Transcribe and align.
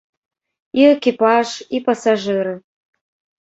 І 0.79 0.87
экіпаж, 0.93 1.47
і 1.77 1.83
пасажыры. 1.91 2.57